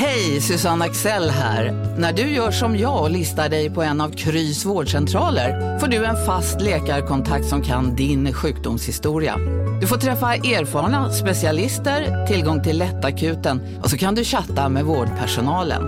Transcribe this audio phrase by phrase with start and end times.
[0.00, 1.72] Hej, Susanne Axel här.
[1.98, 6.04] När du gör som jag och listar dig på en av Krys vårdcentraler får du
[6.04, 9.36] en fast läkarkontakt som kan din sjukdomshistoria.
[9.80, 15.82] Du får träffa erfarna specialister, tillgång till lättakuten och så kan du chatta med vårdpersonalen.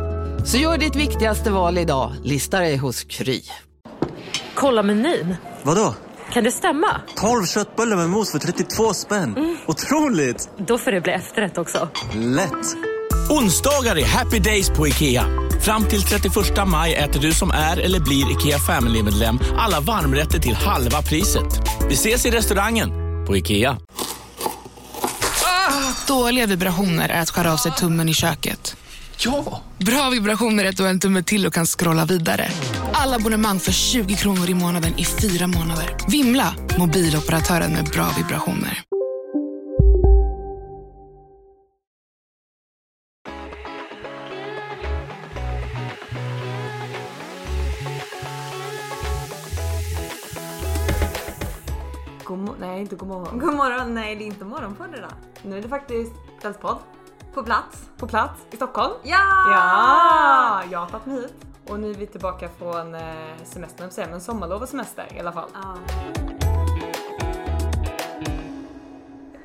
[0.46, 3.42] Så gör ditt viktigaste val idag, listar dig hos Kry.
[4.54, 5.36] Kolla menyn.
[5.62, 5.94] Vadå?
[6.32, 7.00] Kan det stämma?
[7.16, 9.56] 12 köttbullar med mos för 32 spänn.
[9.66, 10.50] Otroligt!
[10.56, 11.88] Då får det bli efterrätt också.
[12.14, 12.76] Lätt!
[13.30, 15.26] Onsdagar är happy days på IKEA.
[15.60, 16.34] Fram till 31
[16.66, 21.60] maj äter du som är eller blir IKEA Family-medlem alla varmrätter till halva priset.
[21.88, 22.90] Vi ses i restaurangen
[23.26, 23.78] på IKEA.
[26.06, 28.76] Dåliga vibrationer är att skära av sig tummen i köket.
[29.18, 29.62] Ja!
[29.78, 32.48] Bra vibrationer är att du har en tumme till och kan scrolla vidare.
[32.92, 35.96] Alla abonnemang för 20 kronor i månaden i fyra månader.
[36.08, 36.54] Vimla!
[36.78, 38.82] Mobiloperatören med bra vibrationer.
[52.30, 53.38] God nej, inte god morgon.
[53.38, 55.10] God morgon, nej det är inte morgonpodd idag.
[55.42, 56.76] Nu är det faktiskt kvällspodd
[57.34, 57.90] På plats.
[57.96, 58.92] på plats i Stockholm.
[59.02, 59.18] Ja!
[59.46, 61.34] Ja, jag har tagit mig hit.
[61.68, 63.02] Och nu är vi tillbaka från eh,
[63.44, 65.48] semestern, säga, men sommarlov och semester i alla fall.
[65.54, 65.76] Ja.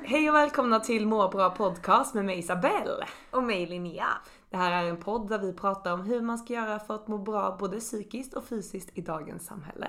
[0.04, 3.06] Hej och välkomna till Må bra podcast med mig Isabelle.
[3.32, 4.08] Och mig Linnea.
[4.50, 7.08] Det här är en podd där vi pratar om hur man ska göra för att
[7.08, 9.88] må bra både psykiskt och fysiskt i dagens samhälle.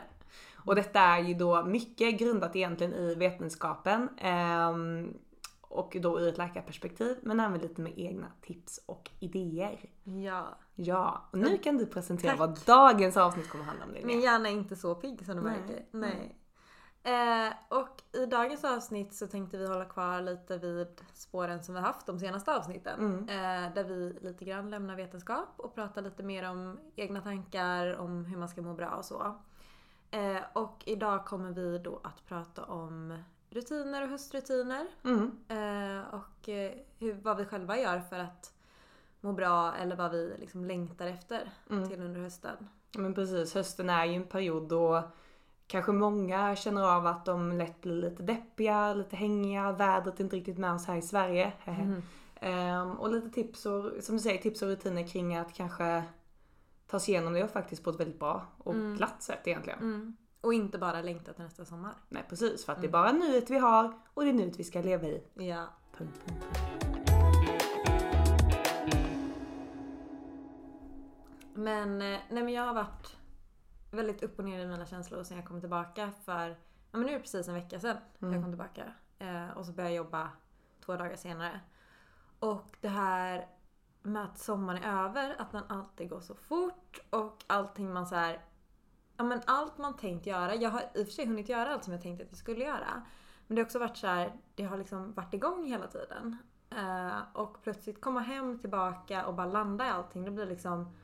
[0.66, 5.14] Och detta är ju då mycket grundat egentligen i vetenskapen ehm,
[5.60, 9.90] och då ur ett läkarperspektiv men även lite med egna tips och idéer.
[10.04, 10.58] Ja.
[10.74, 12.38] Ja, och nu kan du presentera Tack.
[12.38, 14.06] vad dagens avsnitt kommer handla om Linnea.
[14.06, 15.60] Min hjärna är inte så pigg som du Nej.
[15.60, 15.84] märker.
[15.90, 16.36] Nej.
[17.06, 21.80] Eh, och i dagens avsnitt så tänkte vi hålla kvar lite vid spåren som vi
[21.80, 23.00] haft de senaste avsnitten.
[23.00, 23.28] Mm.
[23.28, 28.24] Eh, där vi lite grann lämnar vetenskap och pratar lite mer om egna tankar, om
[28.24, 29.36] hur man ska må bra och så.
[30.10, 33.18] Eh, och idag kommer vi då att prata om
[33.50, 34.86] rutiner och höstrutiner.
[35.04, 35.30] Mm.
[35.48, 38.52] Eh, och eh, hur, vad vi själva gör för att
[39.20, 41.88] må bra eller vad vi liksom längtar efter Mm.
[41.88, 42.68] till under hösten.
[42.96, 45.02] Men precis, hösten är ju en period då
[45.66, 50.36] kanske många känner av att de lätt blir lite deppiga, lite hängiga, vädret är inte
[50.36, 51.52] riktigt med oss här i Sverige.
[51.66, 52.02] Mm.
[52.40, 56.04] Ehm, och lite tips och, som du säger, tips och rutiner kring att kanske
[56.86, 58.96] ta sig igenom det faktiskt på ett väldigt bra och Mm.
[58.96, 59.78] glatt sätt egentligen.
[59.78, 60.16] Mm.
[60.40, 61.94] Och inte bara längta till nästa sommar.
[62.08, 62.90] Nej precis, för att Mm.
[62.90, 65.22] det är bara nuet vi har och det är nuet vi ska leva i.
[65.34, 65.66] Ja.
[65.98, 67.76] Punkt, punkt, punkt.
[71.54, 73.16] Men, eh, nej men jag har varit
[73.90, 76.48] väldigt upp och ner i mina känslor sen jag kom tillbaka för,
[76.90, 78.34] ja men nu är det precis en vecka sedan Mm.
[78.34, 78.92] jag kom tillbaka.
[79.18, 80.28] Eh, och så började jag jobba
[80.84, 81.60] två dagar senare.
[82.38, 83.46] Och det här
[84.06, 88.14] med att sommaren är över, att den alltid går så fort och allting man så
[88.14, 88.44] här,
[89.16, 91.84] ja men allt man tänkt göra, jag har i och för sig hunnit göra allt
[91.84, 93.02] som jag tänkte att jag skulle göra.
[93.46, 96.36] Men det har också varit så här, det har liksom varit igång hela tiden.
[96.70, 100.96] Eh, och plötsligt komma hem tillbaka och bara landa i allting, det blir liksom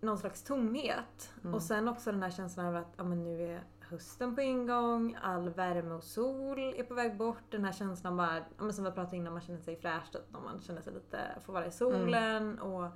[0.00, 1.32] någon slags tomhet.
[1.42, 1.54] Mm.
[1.54, 5.16] Och sen också den här känslan av att ja, men nu är hösten på ingång,
[5.22, 7.50] all värme och sol är på väg bort.
[7.50, 10.60] Den här känslan bara, ja, som vi pratade innan, man känner sig fräsch när man
[10.60, 12.58] känner sig lite, får vara i solen.
[12.58, 12.90] Och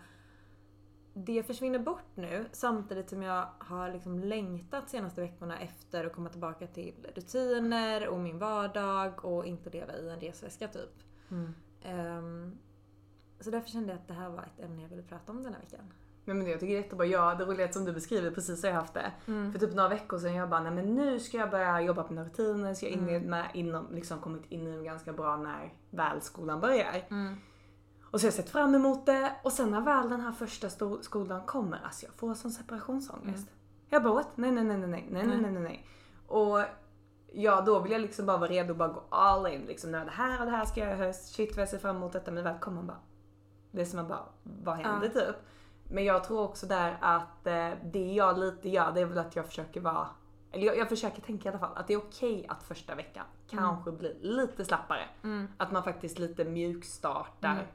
[1.14, 6.28] det försvinner bort nu samtidigt som jag har liksom längtat senaste veckorna efter att komma
[6.28, 11.02] tillbaka till rutiner och min vardag och inte leva i en resväska typ.
[11.30, 11.54] Mm.
[11.82, 12.58] Ehm,
[13.40, 15.52] så därför kände jag att det här var ett ämne jag ville prata om den
[15.52, 15.92] här veckan.
[16.28, 17.06] Nej, men jag tycker det är jättebra.
[17.06, 19.12] Ja, det roliga som du beskriver, precis så har jag haft det.
[19.26, 19.52] Mm.
[19.52, 22.12] För typ några veckor sedan jag bara, nej men nu ska jag börja jobba på
[22.12, 22.74] mina rutiner.
[22.74, 23.22] Så jag Mm.
[23.22, 27.06] med, inom, liksom kommit in i ganska bra när väl skolan börjar.
[27.10, 27.34] Mm.
[28.10, 30.68] Och så har jag sett fram emot det och sen när väl den här första
[31.00, 33.48] skolan kommer, alltså jag får sån separationsångest.
[33.88, 34.28] Jag bara what?
[34.34, 35.86] Nej nej nej nej nej nej nej nej nej.
[36.26, 36.60] Och
[37.32, 39.92] ja då vill jag liksom bara vara redo och bara gå all in liksom.
[39.92, 41.34] Det här och det här ska jag göra i höst.
[41.34, 43.00] Shit vad jag ser fram emot detta men väl kommer man bara.
[43.70, 45.36] Det är som man bara, vad händer typ?
[45.88, 49.36] Men jag tror också där att eh, det jag lite gör det är väl att
[49.36, 50.08] jag försöker vara
[50.52, 53.24] eller jag, jag försöker tänka i alla fall att det är okej att första veckan
[53.50, 55.04] kanske blir lite slappare.
[55.24, 55.48] Mm.
[55.56, 57.66] Att man faktiskt lite mjukstartar.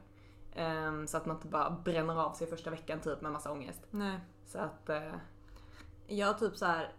[0.54, 3.80] Ehm, så att man inte bara bränner av sig första veckan typ med massa ångest.
[3.90, 4.20] Nej.
[4.46, 5.12] Så att eh,
[6.06, 6.92] Jag typ så här.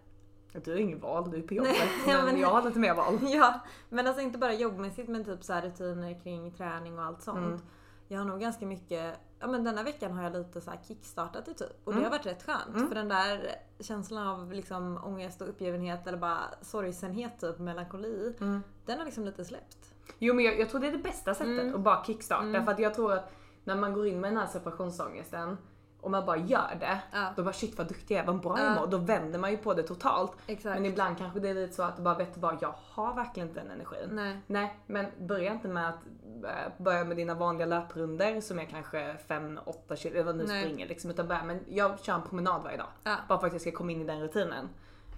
[0.63, 1.75] du har inget val, du är på jobbet.
[2.05, 3.19] Men, men- jag har lite mer val.
[3.21, 3.59] Ja,
[3.89, 7.37] men alltså inte bara jobbmässigt men typ så här rutiner kring träning och allt sånt.
[7.37, 7.61] Mm.
[8.07, 11.45] Jag har nog ganska mycket, ja men denna veckan har jag lite så här kickstartat
[11.45, 11.81] det typ.
[11.83, 12.03] Och det Mm.
[12.03, 12.75] har varit rätt skönt.
[12.75, 12.87] Mm.
[12.87, 18.35] För den där känslan av liksom ångest och uppgivenhet eller bara sorgsenhet typ, melankoli.
[18.41, 18.63] Mm.
[18.85, 19.77] Den har liksom lite släppt.
[20.19, 21.75] Jo men jag, jag tror det är det bästa sättet Mm.
[21.75, 22.43] att bara kickstarta.
[22.43, 22.65] Mm.
[22.65, 23.33] För att jag tror att
[23.63, 25.57] när man går in med den här separationsångesten
[26.05, 27.33] och man bara gör det, Ja.
[27.35, 28.63] då bara shit vad duktig jag är, vad bra Ja.
[28.65, 28.87] jag mår.
[28.87, 30.31] Då vänder man ju på det totalt.
[30.47, 30.75] Exakt.
[30.75, 33.13] Men ibland kanske det är lite så att du bara vet du bara, jag har
[33.13, 34.09] verkligen inte den energin.
[34.11, 34.39] Nej.
[34.47, 35.99] Nej, men börja inte med att
[36.43, 40.87] eh, börja med dina vanliga löprunder som är kanske 5-8 kilo, eller vad nu springer
[40.87, 41.09] liksom.
[41.11, 42.87] Utan börja, men jag kör en promenad varje dag.
[43.03, 43.15] Ja.
[43.27, 44.69] Bara för att jag ska komma in i den rutinen.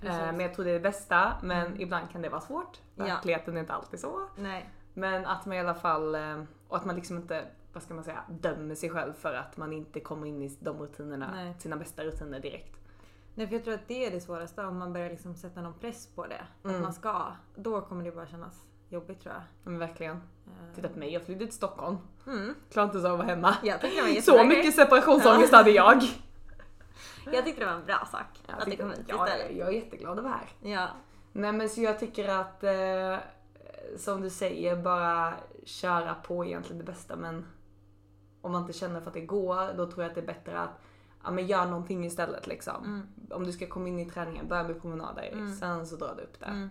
[0.02, 0.16] Precis.
[0.18, 0.26] Mm.
[0.30, 2.80] Eh, men jag tror det är det bästa, men ibland kan det vara svårt.
[2.96, 3.04] Ja.
[3.06, 4.22] Verkligheten är inte alltid så.
[4.36, 4.70] Nej.
[4.94, 7.46] Men att man i alla fall, eh, och att man liksom inte,
[7.78, 10.80] vad ska man säga, dömer sig själv för att man inte kommer in i de
[10.80, 11.56] rutinerna, Nej.
[11.60, 12.78] sina bästa rutiner direkt.
[13.36, 15.74] Nej för jag tror att det är det svåraste om man börjar liksom sätta någon
[15.80, 16.42] press på det.
[16.64, 16.76] Mm.
[16.76, 17.26] Att man ska.
[17.56, 19.44] Då kommer det bara kännas jobbigt tror jag.
[19.64, 20.16] Men verkligen.
[20.16, 21.98] Eh, Titta på mig, jag flydde till Stockholm.
[22.28, 22.56] Mm.
[22.72, 23.56] Klarar inte så att vara hemma.
[23.64, 26.02] Jag Så mycket separationsångest hade jag.
[27.32, 28.26] Jag tyckte det var en bra sak.
[28.48, 29.58] Jag att tycker- kom hit ja, istället.
[29.58, 30.72] jag är jätteglad att vara här.
[30.72, 30.88] Ja.
[31.32, 33.18] Nej men så jag tycker att, eh,
[33.98, 35.34] som du säger, bara
[35.66, 37.46] köra på egentligen det bästa men
[38.42, 40.60] om man inte känner för att det går, då tror jag att det är bättre
[40.60, 40.82] att
[41.24, 42.86] ja, men gör någonting istället liksom.
[42.86, 43.08] Mm.
[43.32, 46.40] Om du ska komma in i träningen, börja med promenader, sen så drar du upp
[46.40, 46.46] det.
[46.46, 46.70] Mm.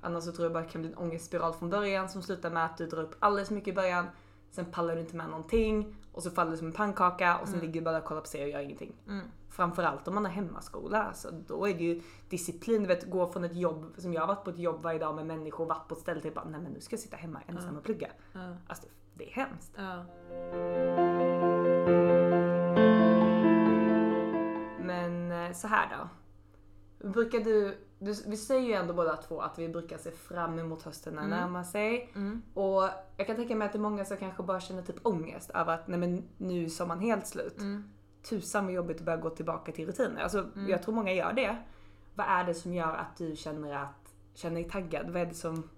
[0.00, 2.64] Annars så tror jag bara det kan bli en ångestspiral från början som slutar med
[2.64, 4.06] att du drar upp alldeles mycket i början,
[4.50, 7.60] sen pallar du inte med någonting och så faller du som en pannkaka och sen
[7.60, 8.94] ligger du bara och kollar på serier och gör ingenting.
[9.50, 9.56] Mm.
[9.56, 12.82] Framförallt om man har hemmaskola, alltså, då är det ju disciplin.
[12.82, 15.14] Du vet, gå från ett jobb, som jag har varit på ett jobb varje dag
[15.14, 17.40] med människor, varit på ett ställe till bara, nej men nu ska jag sitta hemma
[17.46, 18.08] ensam och plugga.
[18.32, 18.56] Ja.
[18.66, 19.72] Alltså det är hemskt.
[19.76, 20.04] Ja.
[24.84, 26.08] Men eh, så här då.
[27.08, 30.82] Brukar du, du, vi säger ju ändå båda två att vi brukar se fram emot
[30.82, 32.12] hösten när den närmar sig.
[32.14, 32.42] Mm.
[32.54, 35.50] Och jag kan tänka mig att det är många som kanske bara känner typ ångest
[35.50, 37.58] över att nej men nu är sommaren helt slut.
[37.58, 37.90] Mm.
[38.22, 40.22] Tusan vad jobbigt att börja gå tillbaka till rutiner.
[40.22, 41.56] Alltså jag tror många gör det.
[42.14, 45.10] Vad är det som gör att du känner att, känner dig taggad?
[45.10, 45.70] Vad är det som,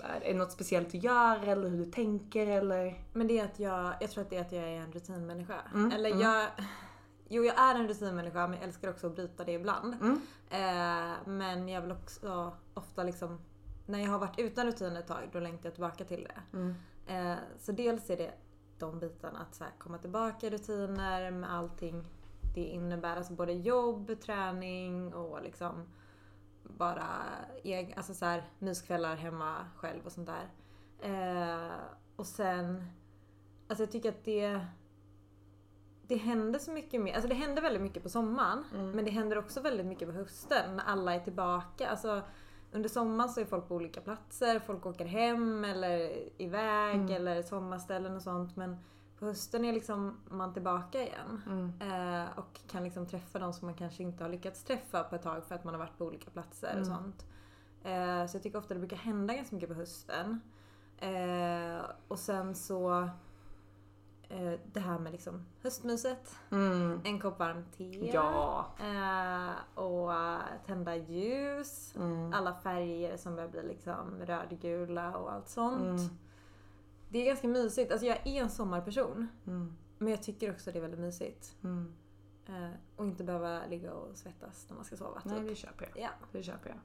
[0.00, 3.04] är det något speciellt du gör eller hur du tänker eller?
[3.12, 5.60] Men det är att jag, jag tror att det är att jag är en rutinmänniska.
[5.74, 6.22] Mm, Eller mm.
[6.22, 6.48] jag,
[7.28, 9.94] jo jag är en rutinmänniska men jag älskar också att bryta det ibland.
[9.94, 10.20] Mm.
[10.50, 13.40] Eh, men jag vill också ofta liksom,
[13.86, 16.58] när jag har varit utan rutin ett tag då längtar jag tillbaka till det.
[16.58, 16.74] Mm.
[17.06, 18.32] Eh, så dels är det
[18.78, 22.08] de bitarna att så här, komma tillbaka i rutiner med allting
[22.54, 23.16] det innebär.
[23.16, 25.86] Alltså både jobb, träning och liksom
[26.62, 27.06] bara
[27.64, 30.48] eg- alltså så här, myskvällar hemma själv och sånt där.
[31.00, 31.72] Eh,
[32.16, 32.84] och sen,
[33.68, 34.60] alltså jag tycker att det
[36.08, 39.38] det händer så mycket mer, alltså det händer väldigt mycket på sommaren men det händer
[39.38, 41.88] också väldigt mycket på hösten när alla är tillbaka.
[41.88, 42.22] Alltså
[42.76, 46.12] under sommaren så är folk på olika platser, folk åker hem eller
[46.42, 48.76] iväg eller sommarställen och sånt men
[49.18, 51.42] på hösten är liksom man tillbaka igen.
[51.80, 55.22] Eh, och kan liksom träffa de som man kanske inte har lyckats träffa på ett
[55.22, 57.26] tag för att man har varit på olika platser och sånt.
[57.84, 60.40] Eh, så jag tycker ofta det brukar hända ganska mycket på hösten.
[60.98, 63.08] Eh, och sen så
[64.72, 66.36] det här med liksom höstmyset.
[66.50, 67.00] Mm.
[67.04, 68.10] En kopp varmt te.
[68.12, 68.66] Ja.
[68.80, 70.12] Eh, och
[70.66, 71.96] tända ljus.
[71.96, 72.32] Mm.
[72.32, 76.00] Alla färger som börjar bli liksom rödgula och allt sånt.
[76.00, 76.18] Mm.
[77.08, 77.92] Det är ganska mysigt.
[77.92, 79.28] Alltså jag är en sommarperson.
[79.46, 79.76] Mm.
[79.98, 81.56] Men jag tycker också det är väldigt mysigt.
[81.64, 81.94] Mm.
[82.46, 85.22] Eh, och inte behöva ligga och svettas när man ska sova.
[85.24, 85.48] Nej Typ.
[85.48, 86.04] det köper jag.
[86.04, 86.10] Ja.
[86.32, 86.78] Det köper jag.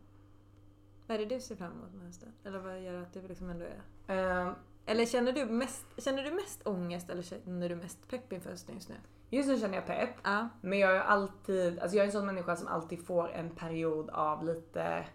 [1.07, 2.33] Vad är det du ser fram emot med hösten?
[2.43, 3.65] Eller vad gör att du liksom ändå
[4.07, 4.47] är...
[4.47, 4.53] Ehm,
[4.91, 8.75] Eller känner du mest, känner du mest ångest eller känner du mest pepp inför hösten
[8.75, 8.95] just nu?
[9.29, 10.09] just nu känner jag pepp.
[10.23, 10.49] Ja.
[10.61, 14.09] Men jag är alltid, alltså jag är en sån människa som alltid får en period
[14.09, 15.05] av lite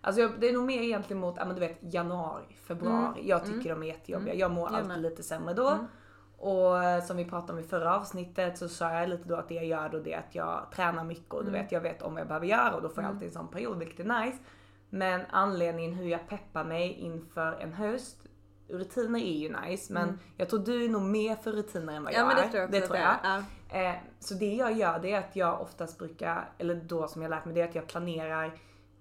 [0.00, 3.28] Alltså jag, det är nog mer egentligen mot, ja men du vet januari, februari.
[3.28, 4.34] Jag tycker de är jättejobbiga.
[4.34, 5.78] Jag mår Jag alltid lite sämre då.
[6.36, 9.48] Och eh, som vi pratade om i förra avsnittet så sa jag lite då att
[9.48, 12.02] det jag gör då det är att jag tränar mycket och du vet jag vet
[12.02, 14.24] om vad jag behöver göra och då får jag alltid en sån period vilket är
[14.24, 14.38] nice.
[14.90, 18.26] Men anledningen hur jag peppar mig inför en höst
[18.68, 22.12] Rutiner är ju nice men jag tror du är nog mer för rutiner än vad
[22.12, 22.48] Ja jag men det är.
[22.48, 23.16] tror jag det tror jag.
[23.22, 23.42] jag.
[23.72, 23.78] Ja.
[23.78, 27.30] Eh, så det jag gör det är att jag oftast brukar, eller då som jag
[27.30, 28.52] lärt mig, det är att jag planerar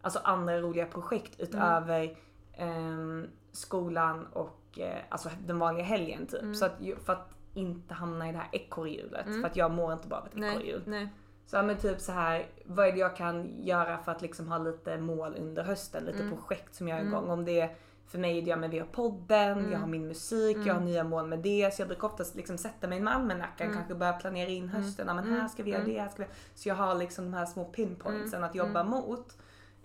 [0.01, 2.17] alltså andra roliga projekt utöver
[2.53, 6.55] ehm, skolan och eh, alltså den vanliga helgen typ.
[6.55, 6.74] Så att,
[7.05, 9.25] för att inte hamna i det här ekorrhjulet.
[9.25, 10.81] För att jag mår inte bara av ett ekorrhjul.
[11.45, 14.57] Så men typ så här, vad är det jag kan göra för att liksom ha
[14.57, 16.03] lite mål under hösten?
[16.03, 16.36] Lite Mm.
[16.38, 17.29] projekt som jag är igång.
[17.29, 17.75] Om det är
[18.07, 19.71] för mig är det, ja men vi har podden, Mm.
[19.71, 21.73] jag har min musik, jag har nya mål med det.
[21.73, 23.77] Så jag brukar oftast liksom sätta mig med almanackan, Mm.
[23.77, 25.07] kanske börja planera in hösten.
[25.07, 27.33] Ja men här ska vi göra det, här ska vi Så jag har liksom de
[27.33, 28.49] här små pinpointsen Mm.
[28.49, 29.37] att jobba mot.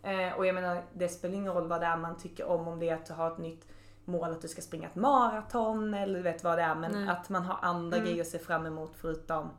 [0.03, 2.79] Eh, och jag menar, det spelar ingen roll vad det är man tycker om, om
[2.79, 3.67] det är att du har ett nytt
[4.05, 6.75] mål att du ska springa ett maraton eller du vet vad det är.
[6.75, 7.09] Men Nej.
[7.09, 9.51] att man har andra grejer att se fram emot förutom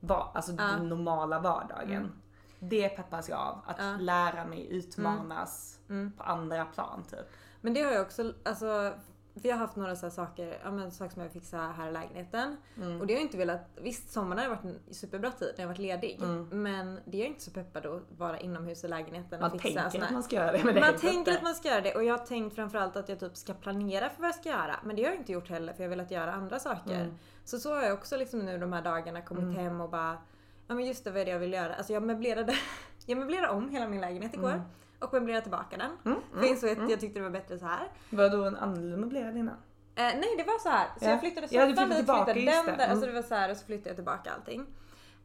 [0.00, 0.62] va, alltså Ja.
[0.64, 2.12] den normala vardagen.
[2.58, 3.58] Det peppas jag av.
[3.66, 3.96] Att Ja.
[4.00, 6.12] lära mig utmanas Mm.
[6.16, 7.26] på andra plan typ.
[7.62, 8.92] Men det har jag också, alltså
[9.34, 12.56] vi har haft några så saker, ja, men, saker som jag fixa här i lägenheten.
[13.00, 15.68] Och det har jag inte velat, visst sommaren har varit en superbra tid när jag
[15.68, 16.20] har varit ledig.
[16.50, 19.80] Men det är jag inte så peppad att vara inomhus i lägenheten Man och fixa
[19.80, 21.80] tänker såna att man ska göra det men det man tänker att man ska göra
[21.80, 24.48] det och jag har tänkt framförallt att jag typ ska planera för vad jag ska
[24.48, 24.80] göra.
[24.84, 27.00] Men det har jag inte gjort heller för jag har velat göra andra saker.
[27.00, 27.14] Mm.
[27.44, 30.18] Så så har jag också liksom nu de här dagarna kommit hem och bara
[30.66, 31.74] Ja men just det, vad är det jag vill göra?
[31.74, 32.54] Alltså jag möblerade,
[33.06, 34.62] jag möblerade om hela min lägenhet igår.
[35.02, 35.08] Mm.
[35.08, 35.90] Och möblerade tillbaka den.
[36.32, 37.88] för jag insåg att jag tyckte det var bättre så här.
[38.10, 39.54] Vadå en annorlunda möblerad innan?
[39.94, 40.86] Eh, nej det var så här.
[40.98, 41.10] Så Ja.
[41.10, 41.94] jag flyttade Ja, soffan flyttade
[42.32, 42.88] dit, flyttade den där.
[42.88, 43.14] Alltså Mm.
[43.14, 44.60] det var så här och så flyttade jag tillbaka allting.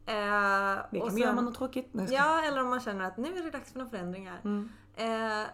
[0.05, 0.13] Eh,
[0.91, 1.89] Det kan man göra om man har tråkigt.
[1.91, 2.07] Skojar.
[2.11, 4.39] Ja, eller om man känner att nu är det dags för några förändringar.
[4.43, 4.69] Mm.
[4.95, 5.47] Eh,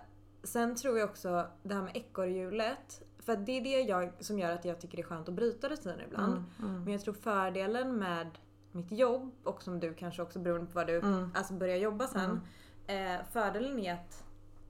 [0.44, 3.02] sen tror jag också det här med ekorrhjulet.
[3.20, 5.70] För det är det jag, som gör att jag tycker det är skönt att bryta
[5.70, 6.44] rutiner ibland.
[6.60, 8.28] Mm, Men jag tror fördelen med
[8.72, 11.32] mitt jobb och som du kanske också beroende på vad du Mm.
[11.36, 12.42] alltså börjar jobba sen.
[12.88, 14.24] Eh, fördelen är att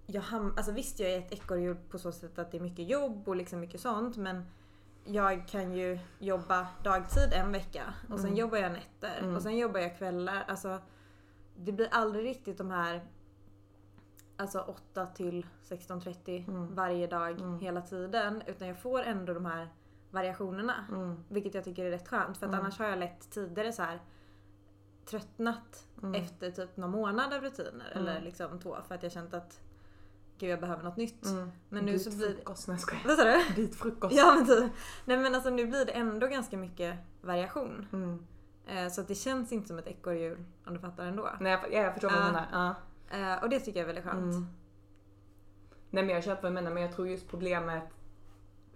[0.05, 2.87] jag ham- alltså visst jag är ett ekorrhjul på så sätt att det är mycket
[2.89, 4.45] jobb och liksom mycket sånt men
[5.05, 9.79] jag kan ju jobba dagtid en vecka och sen jobbar jag nätter och sen jobbar
[9.79, 10.43] jag kvällar.
[10.47, 10.79] Alltså,
[11.55, 13.03] det blir aldrig riktigt de här
[14.37, 18.43] alltså 8 till 16.30 varje dag hela tiden.
[18.47, 19.67] Utan jag får ändå de här
[20.11, 20.85] variationerna.
[21.29, 22.37] Vilket jag tycker är rätt skönt.
[22.37, 23.99] För att annars har jag lätt tidigare så här
[25.05, 27.91] tröttnat efter typ någon månad av rutiner.
[27.95, 28.77] Eller liksom två.
[28.87, 29.59] För att jag känt att
[30.37, 31.25] gud jag behöver något nytt.
[31.69, 32.67] Men nu Byt så blir frukost.
[32.67, 33.07] Nej jag.
[33.07, 33.55] Vad sa du?
[33.55, 34.15] Byt frukost.
[34.15, 34.71] Ja men typ.
[35.05, 37.87] Nej men alltså nu blir det ändå ganska mycket variation.
[37.93, 38.25] Mm.
[38.67, 41.29] Eh, så att det känns inte som ett ekorrhjul om du fattar ändå.
[41.39, 42.45] Nej jag, ja, jag förstår vad du menar.
[42.51, 42.75] Ja.
[43.17, 44.33] Eh, och det tycker jag är väldigt skönt.
[44.35, 44.47] Mm.
[45.89, 47.83] Nej men jag köper vad du menar men jag tror just problemet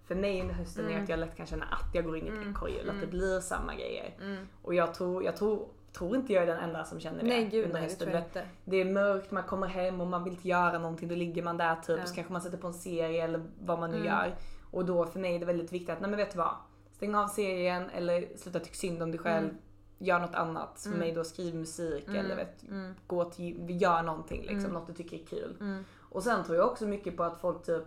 [0.04, 0.98] för mig under hösten Mm.
[0.98, 2.90] är att jag lätt kan känna att jag går in i ett ekorrhjul.
[2.90, 4.16] Att det blir samma grejer.
[4.20, 4.46] Mm.
[4.62, 7.44] Och jag tror, jag tror, tror inte jag är den enda som känner det Nej
[7.48, 8.46] gud nej det tror jag inte.
[8.64, 11.08] Det är mörkt, man kommer hem och man vill inte göra någonting.
[11.08, 12.02] Då ligger man där typ Ja.
[12.02, 14.06] och så kanske man sätter på en serie eller vad man nu Mm.
[14.08, 14.34] gör.
[14.70, 16.54] Och då för mig är det väldigt viktigt att, nej men vet du vad?
[16.92, 19.44] Stäng av serien eller sluta tycka synd om dig själv.
[19.48, 19.58] Mm.
[19.98, 20.80] Gör något annat.
[20.80, 22.64] För mig då skriv musik eller vet,
[23.06, 24.72] gå till, gör någonting liksom.
[24.72, 25.56] Något du tycker är kul.
[25.60, 25.84] Mm.
[25.98, 27.84] Och sen tror jag också mycket på att folk typ,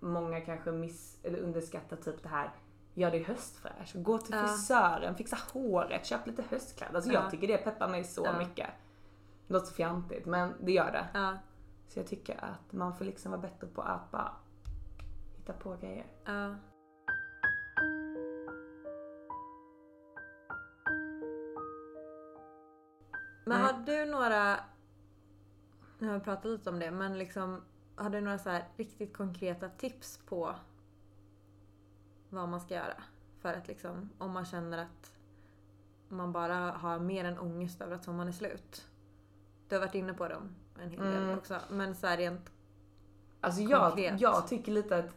[0.00, 2.50] många kanske miss eller underskattar typ det här
[2.94, 4.46] Gör dig höstfräsch, gå till Ja.
[4.46, 6.94] frisören, fixa håret, köp lite höstkläder.
[6.94, 7.22] Alltså Ja.
[7.22, 8.70] jag tycker det peppar mig så mycket.
[9.46, 11.06] Det låter så fjantigt men det gör det.
[11.88, 14.32] Så jag tycker att man får liksom vara bättre på att bara
[15.36, 16.06] hitta på grejer.
[16.24, 16.54] ja.
[23.44, 23.72] Men Nej.
[23.72, 24.56] har du några,
[25.98, 27.60] nu har vi pratat lite om det, men liksom
[27.96, 30.54] har du några så här riktigt konkreta tips på
[32.32, 33.02] vad man ska göra?
[33.40, 35.12] För att liksom, om man känner att
[36.08, 38.86] man bara har mer än ångest över att sommaren är slut.
[39.68, 41.38] Du har varit inne på dem en hel del Mm.
[41.38, 41.58] också.
[41.70, 42.50] Men så här rent,
[43.40, 45.14] Alltså jag, jag tycker lite att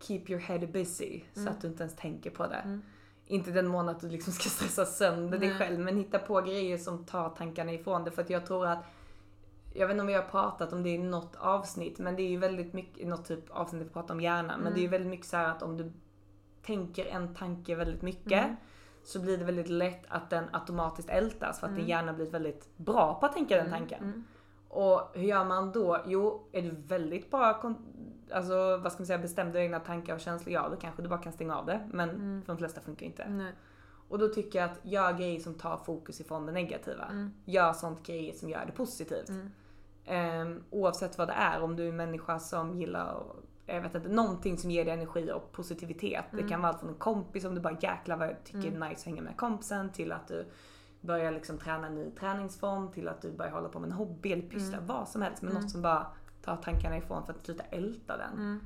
[0.00, 1.52] keep your head busy så Mm.
[1.52, 2.56] att du inte ens tänker på det.
[2.56, 2.82] Mm.
[3.26, 5.58] Inte den mån att du liksom ska stressa sönder dig Nej.
[5.58, 8.84] själv men hitta på grejer som tar tankarna ifrån det för att jag tror att
[9.74, 12.28] jag vet inte om vi har pratat om det i något avsnitt men det är
[12.28, 15.10] ju väldigt mycket, något typ avsnitt vi pratar om hjärnan men det är ju väldigt
[15.10, 15.92] mycket så här att om du
[16.66, 18.56] tänker en tanke väldigt mycket Mm.
[19.02, 21.80] så blir det väldigt lätt att den automatiskt ältas för att Mm.
[21.80, 24.24] din hjärna blir väldigt bra på att tänka den tanken.
[24.68, 26.02] Och hur gör man då?
[26.06, 27.60] Jo, är du väldigt bra
[28.32, 31.18] alltså, vad ska man säga, bestämda egna tankar och känslor, ja då kanske du bara
[31.22, 31.88] kan stänga av det.
[31.92, 33.28] Men för de flesta funkar inte.
[33.28, 33.52] nej.
[34.08, 37.04] Och då tycker jag att gör grejer som tar fokus ifrån det negativa.
[37.04, 37.30] Mm.
[37.44, 39.30] Gör sånt grejer som gör det positivt.
[40.04, 43.94] Ehm, oavsett vad det är, om du är en människa som gillar och, jag vet
[43.94, 46.24] inte, någonting som ger dig energi och positivitet.
[46.30, 46.48] Det Mm.
[46.48, 49.00] kan vara allt från en kompis om du bara jäklar vad jag tycker är nice
[49.00, 50.46] att hänga med kompisen till att du
[51.00, 54.32] börjar liksom träna en ny träningsform till att du börjar hålla på med en hobby
[54.32, 54.86] eller pyssla Mm.
[54.86, 55.42] vad som helst.
[55.42, 56.06] Men något som bara
[56.42, 58.32] tar tankarna ifrån för att sluta älta den.
[58.32, 58.60] Mm.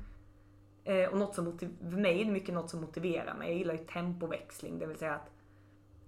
[0.83, 3.47] Eh, och något som för mig är det mycket något som motiverar mig.
[3.49, 5.29] Jag gillar ju tempoväxling, det vill säga att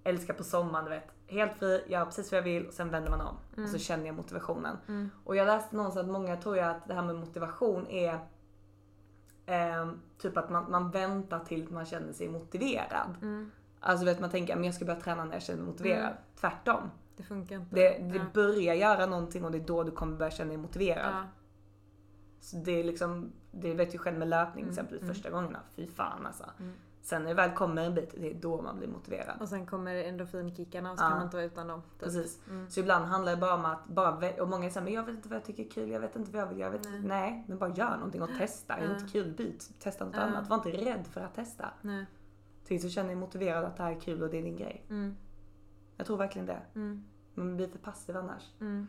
[0.04, 1.10] älska på sommaren, du vet.
[1.26, 3.36] Helt fri, göra precis vad jag vill och sen vänder man om.
[3.64, 4.76] Och så känner jag motivationen.
[5.24, 8.18] Och jag läste någonstans att många tror ju att det här med motivation är
[9.46, 13.14] eh, typ att man, man väntar till man känner sig motiverad.
[13.80, 16.12] Alltså vet man tänker att jag ska börja träna när jag känner mig motiverad.
[16.40, 16.90] Tvärtom.
[17.16, 17.74] Det funkar inte.
[17.74, 18.24] Det, det ja.
[18.34, 21.12] börjar göra någonting och det är då du kommer börja känna dig motiverad.
[21.14, 21.24] Ja.
[22.40, 25.60] Så det är liksom, det vet ju själv med löpning Mm, exempelvis första gångerna.
[25.76, 26.44] Fy fan alltså.
[27.04, 29.36] Sen när det väl kommer en bit, det är då man blir motiverad.
[29.40, 31.08] Och sen kommer endorfinkickarna och så Ja.
[31.08, 31.82] kan man inte vara utan dem.
[31.82, 31.98] typ.
[32.00, 32.40] Precis.
[32.68, 35.28] Så ibland handlar det bara om att, bara, och många säger men jag vet inte
[35.28, 37.00] vad jag tycker är kul, jag vet inte vad jag vill, jag vet Nej.
[37.02, 38.74] Nej, men bara gör någonting och testa.
[38.74, 39.70] Är det inte kul, byt.
[39.80, 40.20] Testa något Ja.
[40.22, 40.48] annat.
[40.48, 41.70] Var inte rädd för att testa.
[41.82, 42.06] Nej.
[42.64, 44.86] Tills du känner dig motiverad att det här är kul och det är din grej.
[44.90, 45.16] Mm.
[45.96, 46.60] Jag tror verkligen det.
[46.74, 47.04] Mm.
[47.34, 48.42] Man blir för passiv annars.
[48.60, 48.86] Mm.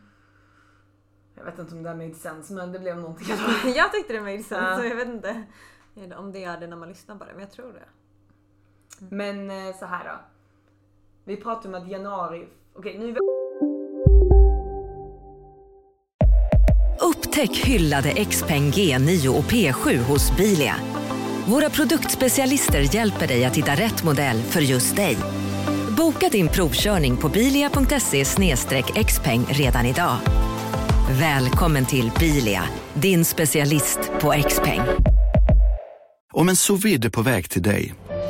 [1.36, 3.28] Jag vet inte om det där made sense men det blev någonting
[3.76, 4.78] jag tyckte det made sense Ja.
[4.78, 5.44] så jag vet inte.
[6.18, 7.84] Om det är det när man lyssnar på det, men jag tror det.
[9.00, 10.20] Men eh, så här då.
[11.24, 13.20] Vi pratar om att januari, okej nu är vi
[17.02, 20.76] Upptäck hyllade XPeng G9 och P7 hos Bilia.
[21.48, 25.18] Våra produktspecialister hjälper dig att hitta rätt modell för just dig.
[25.98, 28.26] Boka din provkörning på bilia.se
[29.06, 30.18] xpeng redan idag.
[31.20, 34.82] Välkommen till Bilia, din specialist på XPeng.
[36.34, 37.94] Om en sous på väg till dig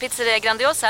[0.00, 0.86] Pizzeria Grandiosa?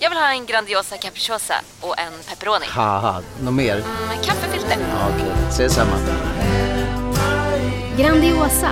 [0.00, 2.66] Jag vill ha en Grandiosa capriciosa och en pepperoni.
[2.68, 3.76] haha, något mer?
[4.08, 4.76] Med kaffefilter.
[4.90, 5.96] Ja, Okej, ses samma.
[7.98, 8.70] Grandiosa,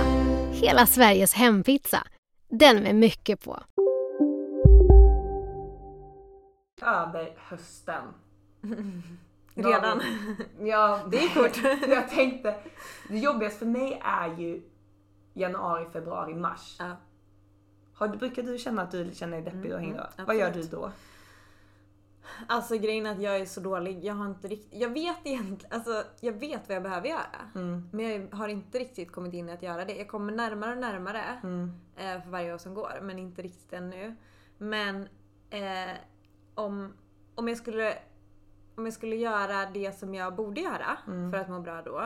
[0.51, 2.03] hela Sveriges hempizza.
[2.49, 3.59] Den med mycket på.
[6.81, 8.03] över hösten.
[9.55, 10.01] Redan.
[10.61, 11.57] Ja, Det gick fort.
[11.89, 12.55] jag tänkte,
[13.09, 14.61] det jobbigaste för mig är ju
[15.33, 16.75] januari, februari, mars.
[16.79, 16.85] Ja.
[18.01, 19.95] Har, brukar du känna att du känner dig deppig och hängd?
[19.95, 20.91] mm, Vad gör du då?
[22.47, 24.03] Alltså grejen är att jag är så dålig.
[24.05, 24.81] Jag har inte riktigt...
[24.81, 25.73] Jag vet egentligen...
[25.75, 27.49] Alltså jag vet vad jag behöver göra.
[27.55, 27.89] Mm.
[27.91, 29.95] Men jag har inte riktigt kommit in i att göra det.
[29.95, 31.71] Jag kommer närmare och närmare Mm.
[31.95, 32.99] eh, för varje år som går.
[33.01, 34.15] Men inte riktigt ännu.
[34.57, 35.07] Men
[35.49, 35.95] eh,
[36.55, 36.93] om,
[37.35, 37.97] om, jag skulle,
[38.75, 41.31] om jag skulle göra det som jag borde göra Mm.
[41.31, 41.99] för att må bra då.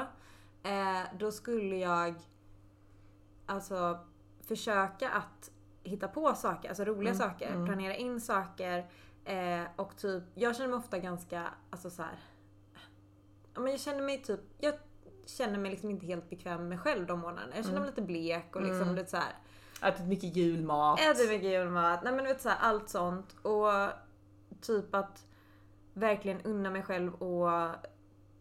[0.70, 2.16] Eh, då skulle jag
[3.46, 4.00] alltså
[4.48, 5.52] försöka att
[5.86, 7.50] hitta på saker, alltså roliga Mm, saker.
[7.51, 7.65] mm.
[7.65, 8.89] Planera in saker.
[9.25, 12.20] Eh, och typ, jag känner mig ofta ganska, alltså så här.
[13.54, 14.74] Ja, men jag känner mig typ, jag
[15.25, 17.55] känner mig liksom inte helt bekväm med mig själv de månaderna.
[17.55, 18.96] Jag känner mig lite blek och liksom Mm.
[18.96, 19.33] lite så här.
[19.90, 21.00] Ätit mycket julmat.
[21.00, 22.03] Äter mycket julmat.
[22.03, 23.36] Nej men du vet så här, allt sånt.
[23.42, 23.72] Och
[24.62, 25.25] typ att
[25.94, 27.50] verkligen unna mig själv och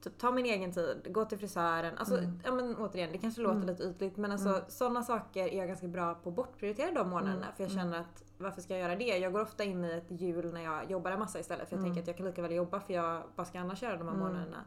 [0.04, 1.98] typ ta min egen tid, gå till frisören.
[1.98, 2.40] Alltså Mm.
[2.44, 3.66] ja men återigen, det kanske låter Mm.
[3.68, 4.62] lite ytligt men alltså Mm.
[4.68, 7.34] sådana saker är jag ganska bra på att bortprioritera de månaderna.
[7.44, 7.54] Mm.
[7.56, 7.82] För jag Mm.
[7.84, 9.04] känner att varför ska jag göra det?
[9.18, 11.68] Jag går ofta in i ett jul när jag jobbar en massa istället.
[11.68, 11.90] För jag Mm.
[11.94, 14.08] tänker att jag kan lika väl jobba för jag, vad ska jag annars göra de
[14.08, 14.64] här månaderna?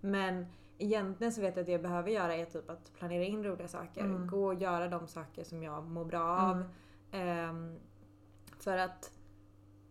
[0.00, 0.46] Men
[0.78, 3.68] egentligen så vet jag att det jag behöver göra är typ att planera in roliga
[3.68, 4.26] saker.
[4.26, 6.64] Gå och göra de saker som jag mår bra av.
[7.12, 7.78] Ehm,
[8.58, 9.10] för att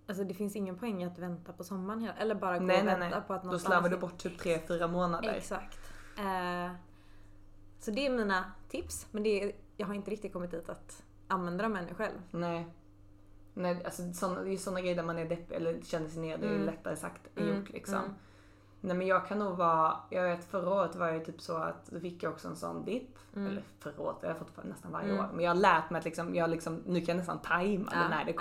[0.08, 2.80] Alltså det finns ingen poäng i att vänta på sommaren hela- eller bara gå Nej,
[2.80, 3.28] och nej, vänta nej.
[3.28, 5.30] på att Då något slarvar du bort typ 3-4 månader.
[5.34, 5.80] Exakt.
[6.18, 6.72] Eh,
[7.80, 9.08] så det är mina tips.
[9.12, 12.18] Men det är, jag har inte riktigt kommit dit att använda dem ännu själv.
[12.32, 12.68] Nej.
[13.54, 16.38] Nej, alltså såna, det är såna grejer där man är deppig eller känner sig ner.
[16.38, 16.66] Det är ju Mm.
[16.66, 17.96] lättare sagt än Mm, gjort liksom.
[17.96, 18.12] mm.
[18.82, 21.86] Nej men jag kan nog vara, jag vet förra året var jag typ så att
[21.86, 23.18] då fick jag också en sån dipp.
[23.36, 23.48] Mm.
[23.52, 25.26] Eller förra året, jag har fått nästan varje Mm.
[25.26, 25.30] år.
[25.34, 28.08] Men jag har lärt mig att liksom, jag liksom, nu kan jag nästan tajma Ja,
[28.10, 28.38] när det ja.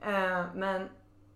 [0.00, 0.88] Eh, men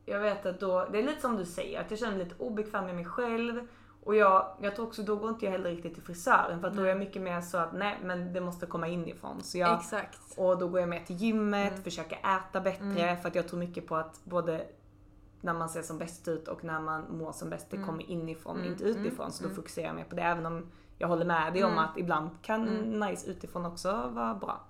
[0.05, 2.43] jag vet att då, det är lite som du säger, att jag känner mig lite
[2.43, 3.69] obekväm med mig själv.
[4.05, 6.75] Och jag, jag tror också, då går inte jag heller riktigt till frisören för att
[6.77, 9.43] då är jag mycket mer så att nej men det måste komma inifrån.
[9.43, 10.19] Så jag, Exakt.
[10.37, 11.83] och då går jag med till gymmet, Mm.
[11.83, 13.17] försöker äta bättre Mm.
[13.17, 14.67] för att jag tror mycket på att både
[15.41, 17.89] när man ser som bäst ut och när man mår som bäst, det Mm.
[17.89, 19.33] kommer inifrån, Mm, inte utifrån.
[19.33, 19.57] Så då mm.
[19.57, 20.23] fokuserar jag mer på det.
[20.23, 20.67] Även om
[20.99, 21.85] jag håller med dig om Mm.
[21.85, 23.01] att ibland kan Mm.
[23.01, 24.61] nice utifrån också vara bra.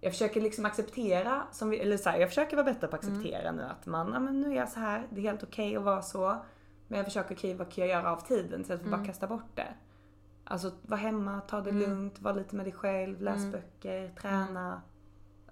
[0.00, 3.04] Jag försöker liksom acceptera, som vi, eller så här, jag försöker vara bättre på att
[3.04, 3.56] acceptera Mm.
[3.56, 5.82] nu att man, ja men nu är jag så här, det är helt okej att
[5.82, 6.36] vara så.
[6.88, 9.06] Men jag försöker, okej vad kan jag göra av tiden istället för att bara Mm.
[9.06, 9.68] kasta bort det.
[10.44, 11.82] Alltså vara hemma, ta det Mm.
[11.90, 13.50] lugnt, vara lite med dig själv, läs Mm.
[13.52, 14.82] böcker, träna.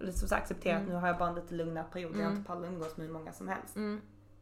[0.01, 0.95] Eller så, så acceptera att Mm.
[0.95, 2.39] nu har jag bara en lite lugnare period där jag Mm.
[2.39, 3.77] inte pallar umgås med hur många som helst.
[3.77, 4.01] Mm.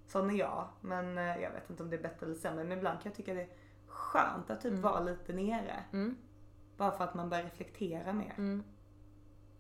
[0.09, 0.69] Sån är jag.
[0.81, 2.64] Men eh, jag vet inte om det är bättre eller sämre.
[2.64, 3.49] Men ibland kan jag tycka det är
[3.87, 4.83] skönt att typ Mm.
[4.83, 5.85] vara lite nere.
[5.92, 6.16] Mm.
[6.77, 8.35] Bara för att man börjar reflektera mer.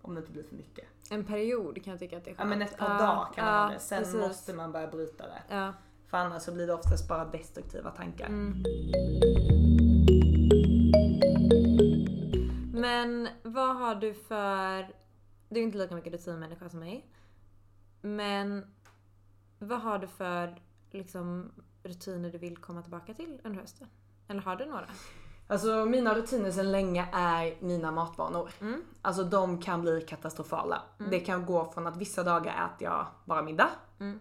[0.06, 0.84] Om det inte blir för mycket.
[1.10, 2.48] En period kan jag tycka att det är Ja skönt.
[2.50, 3.78] men ett par Ja, dagar kan man ja, ha det.
[3.78, 4.14] Sen precis.
[4.20, 5.42] måste man börja bryta det.
[5.48, 5.72] Ja.
[6.06, 8.26] För annars så blir det oftast bara destruktiva tankar.
[8.26, 8.62] Mm.
[12.74, 14.94] Men vad har du för...
[15.48, 17.06] Du är inte lika mycket rutinmänniska som mig.
[18.00, 18.66] Men
[19.58, 23.88] vad har du för liksom, rutiner du vill komma tillbaka till under hösten?
[24.28, 24.86] Eller har du några?
[25.48, 28.50] Alltså mina rutiner sedan länge är mina matvanor.
[28.60, 28.82] Mm.
[29.02, 30.82] Alltså de kan bli katastrofala.
[30.98, 31.10] Mm.
[31.10, 33.68] Det kan gå från att vissa dagar äter jag bara middag.
[34.00, 34.20] Mm.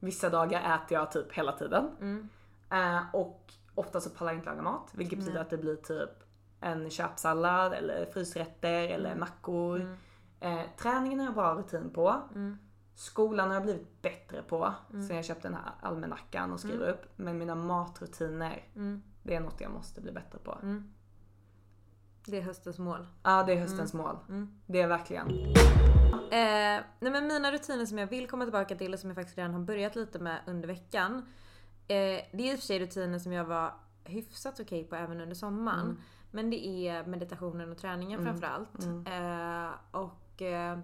[0.00, 1.90] Vissa dagar äter jag typ hela tiden.
[2.00, 2.28] Mm.
[2.70, 4.90] Eh, och ofta så pallar jag inte laga mat.
[4.94, 6.10] Vilket betyder att det blir typ
[6.60, 9.20] en köpsallad eller frysrätter eller Mm.
[9.20, 9.80] mackor.
[9.80, 9.96] Mm.
[10.40, 12.20] Eh, träningen har jag bra rutin på.
[12.94, 15.06] Skolan har jag blivit bättre på Mm.
[15.06, 17.04] sen jag köpte den här almanackan och skriver upp.
[17.16, 18.64] Men mina matrutiner.
[19.26, 20.58] Det är något jag måste bli bättre på.
[20.62, 20.92] Mm.
[22.26, 23.06] Det är höstens mål.
[23.22, 24.06] Ja, det är höstens Mm.
[24.06, 24.16] mål.
[24.28, 24.60] Mm.
[24.66, 25.28] Det är verkligen.
[26.30, 29.38] Eh, nej men mina rutiner som jag vill komma tillbaka till och som jag faktiskt
[29.38, 31.14] redan har börjat lite med under veckan.
[31.88, 31.96] Eh,
[32.32, 35.34] det är i och för sig rutiner som jag var hyfsat okej på även under
[35.34, 35.80] sommaren.
[35.84, 35.96] Mm.
[36.30, 38.32] Men det är meditationen och träningen Mm.
[38.32, 38.84] framförallt.
[38.84, 39.06] Mm.
[39.66, 40.78] Eh, och eh,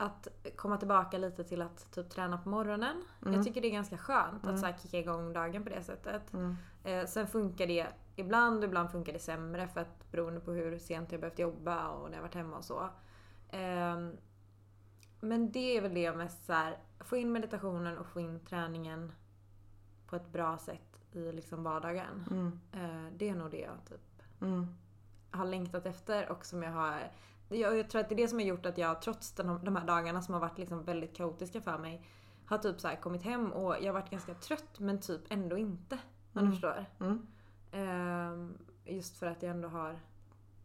[0.00, 3.02] att komma tillbaka lite till att typ träna på morgonen.
[3.22, 3.34] Mm.
[3.34, 4.54] Jag tycker det är ganska skönt Mm.
[4.54, 6.32] att så här, kicka igång dagen på det sättet.
[6.32, 6.56] Mm.
[6.84, 7.86] Eh, sen funkar det
[8.16, 11.88] ibland och ibland funkar det sämre för att beroende på hur sent jag behövt jobba
[11.88, 12.88] och när jag varit hemma och så.
[13.50, 14.16] Ehm,
[15.20, 18.40] men det är väl det jag mest så här, få in meditationen och få in
[18.40, 19.12] träningen
[20.06, 22.24] på ett bra sätt i liksom vardagen.
[22.30, 22.60] Mm.
[22.72, 24.66] Eh, det är nog det jag typ Mm.
[25.30, 27.10] har längtat efter och som jag har
[27.56, 29.76] jag, jag tror att det är det som har gjort att jag trots den, de
[29.76, 32.06] här dagarna som har varit liksom väldigt kaotiska för mig
[32.46, 35.58] har typ så här kommit hem och jag har varit ganska trött men typ ändå
[35.58, 35.98] inte.
[36.32, 36.44] Om Mm.
[36.50, 36.84] du förstår.
[37.00, 37.26] Mm.
[37.72, 39.98] Ehm, just för att jag ändå har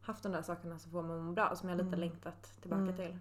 [0.01, 1.99] haft de där sakerna som får mig att må bra och som jag lite Mm.
[1.99, 2.95] längtat tillbaka Mm.
[2.95, 3.17] till.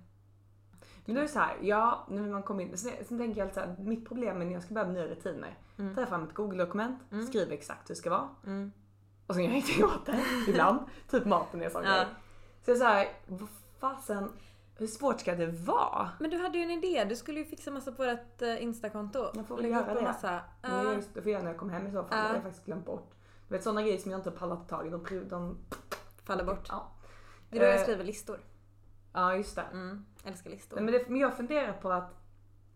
[1.04, 3.40] Men då är det så här, ja, nu när man kommer in, sen, sen tänker
[3.40, 5.58] jag alltid så här, mitt problem är när jag ska börja med nya rutiner.
[5.78, 5.94] Mm.
[5.94, 7.26] Tar fram ett google-dokument, Mm.
[7.26, 8.28] skriver exakt hur det ska vara.
[8.46, 8.72] Mm.
[9.26, 10.24] Och sen gör jag ingenting åt det.
[10.48, 10.78] Ibland.
[11.10, 11.90] typ maten är en sån Ja.
[11.94, 12.06] grej.
[12.64, 13.48] Så jag är så här, vad
[13.78, 14.32] fasen,
[14.76, 16.10] hur svårt ska det vara?
[16.20, 17.04] Men du hade ju en idé.
[17.08, 19.30] Du skulle ju fixa massa på vårt eh, Instakonto.
[19.34, 20.02] Jag får väl göra det.
[20.02, 20.40] Massa.
[20.62, 22.10] Det, är just, det får jag göra när jag kommer hem i så fall.
[22.10, 22.22] Det Ja.
[22.22, 23.10] har jag faktiskt glömt bort.
[23.48, 24.90] Du vet sådana grejer som jag inte har pallat ta tag i.
[24.90, 25.58] De, de,
[26.24, 26.66] faller bort.
[26.68, 26.92] Ja.
[27.50, 28.40] Det är då jag Eh, skriver listor.
[29.12, 29.62] Ja, just det.
[29.72, 30.04] Mm.
[30.24, 30.76] Älskar listor.
[30.76, 32.14] Nej, men, det men jag funderar på att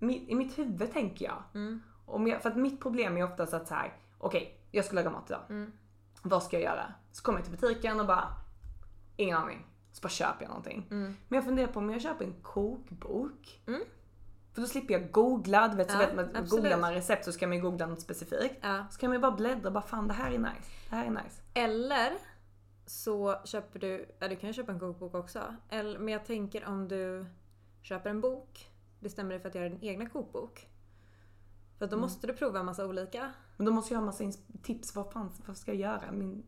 [0.01, 1.43] i mitt huvud tänker jag.
[1.55, 1.83] Mm.
[2.07, 5.11] Om jag för att mitt problem är oftast att så här, okej, jag ska laga
[5.11, 5.43] mat idag.
[5.49, 5.73] Mm.
[6.23, 6.95] Vad ska jag göra?
[7.13, 8.29] Så kommer jag till butiken och bara,
[9.17, 9.67] ingen aning.
[9.99, 10.87] Så bara köper jag någonting.
[10.91, 11.17] Mm.
[11.29, 13.63] Men jag funderar på om jag köper en kokbok.
[13.67, 13.81] Mm.
[14.53, 15.69] För då slipper jag googla.
[15.69, 16.51] Du vet, så Ja, vet man, absolut.
[16.51, 18.55] googlar man recept så ska man ju googla något specifikt.
[18.63, 18.87] Ja.
[18.91, 20.71] Så kan man ju bara bläddra och bara fan det här är nice.
[20.91, 21.43] Det här är nice.
[21.55, 22.13] Eller
[22.87, 25.41] så köper du, ja du kan ju köpa en kokbok också.
[25.69, 27.27] Eller, men jag tänker om du
[27.83, 30.67] köper en bok, bestämmer dig för att göra din egna kokbok.
[31.79, 32.01] För då Mm.
[32.01, 33.33] måste du prova en massa olika.
[33.57, 34.25] Men då måste jag ha massa
[34.63, 34.97] tips.
[34.97, 36.13] Vad fan vad ska jag göra?
[36.13, 36.43] Min,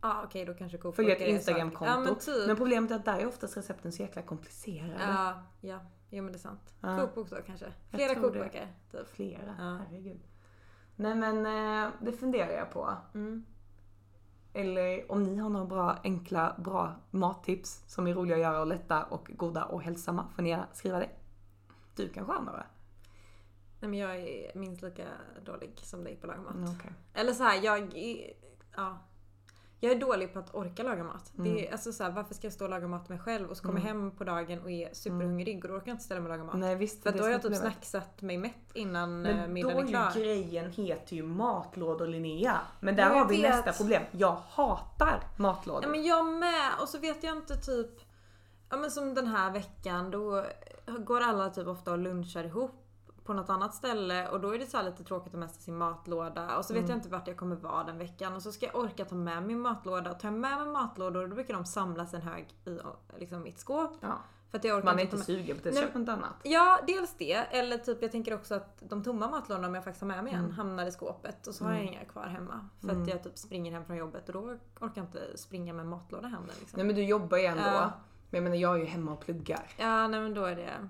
[0.00, 1.92] ah, okej då kanske kokbok följa ett är det instagramkonto.
[1.92, 2.46] Ja men typ.
[2.46, 5.00] men problemet är att där är oftast recepten så jäkla komplicerade.
[5.00, 5.80] Ja, ja.
[6.10, 6.74] Jo men det är sant.
[6.80, 7.00] Ja.
[7.00, 7.72] Kokbok då kanske.
[7.90, 8.68] Flera kokböcker.
[8.90, 9.08] Typ.
[9.08, 9.78] Flera, Ja.
[9.88, 10.20] herregud.
[10.96, 12.96] Nej men eh, det funderar jag på.
[13.14, 13.44] Mm.
[14.52, 18.66] Eller om ni har några bra, enkla, bra mattips som är roliga att göra och
[18.66, 21.10] lätta och goda och hälsosamma får ni gärna skriva det.
[21.96, 22.66] Du kanske har några?
[23.80, 25.06] Nej men jag är minst lika
[25.44, 26.54] dålig som dig på att laga mat.
[26.54, 26.92] Mm, okej.
[27.14, 27.94] Eller så här, jag
[28.76, 28.98] ja.
[29.80, 31.32] Jag är dålig på att orka laga mat.
[31.34, 31.72] Det är, Mm.
[31.72, 33.80] alltså så här, varför ska jag stå och laga mat mig själv och så kommer
[33.80, 33.86] Mm.
[33.88, 36.44] hem på dagen och är superhungrig och då orkar jag inte ställa mig och laga
[36.46, 36.56] mat.
[36.58, 37.02] Nej visst.
[37.02, 39.82] För då har är jag typ snacksat mig mätt innan Men eh, då middagen är
[39.82, 40.12] är klar.
[40.14, 42.60] ju grejen heter ju matlådor Linnea.
[42.80, 43.50] Men där har vi vet.
[43.50, 44.02] nästa problem.
[44.10, 45.82] Jag hatar matlådor.
[45.84, 46.70] Ja men jag med!
[46.82, 47.90] Och så vet jag inte typ...
[48.70, 50.44] Ja men som den här veckan då
[50.98, 52.84] går alla typ ofta och lunchar ihop
[53.28, 55.76] på något annat ställe och då är det så här lite tråkigt att mesta sin
[55.78, 56.90] matlåda och så vet Mm.
[56.90, 59.42] jag inte vart jag kommer vara den veckan och så ska jag orka ta med
[59.42, 62.78] min matlåda och tar jag med mig matlådor då brukar de samlas en hög i
[63.18, 63.92] liksom, mitt skåp.
[64.00, 64.18] Ja.
[64.50, 66.34] För att jag orkar Man är inte sugen på det, Nej, köp något annat.
[66.42, 67.32] Ja, dels det.
[67.34, 70.32] Eller typ jag tänker också att de tomma matlådorna om jag faktiskt har med mig
[70.32, 70.52] en Mm.
[70.52, 71.92] hamnar i skåpet och så har jag Mm.
[71.94, 72.68] inga kvar hemma.
[72.80, 73.02] För Mm.
[73.02, 76.28] att jag typ springer hem från jobbet och då orkar jag inte springa med matlåda
[76.28, 76.76] hem liksom.
[76.76, 77.62] Nej men du jobbar ju ändå.
[77.64, 77.92] Ja.
[78.30, 79.66] Men jag menar jag är ju hemma och pluggar.
[79.76, 80.88] Ja, nej men då är det...